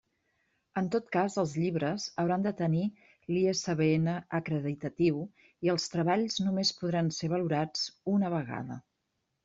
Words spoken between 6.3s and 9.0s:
només podran ser valorats una vegada.